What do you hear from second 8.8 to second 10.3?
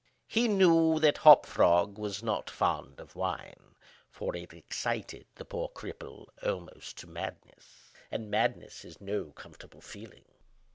is no comfortable feeling.